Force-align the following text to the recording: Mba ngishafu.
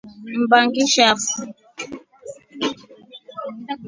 Mba 0.41 0.57
ngishafu. 0.65 1.35